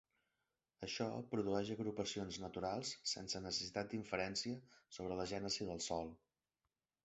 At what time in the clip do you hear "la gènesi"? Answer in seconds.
5.23-5.73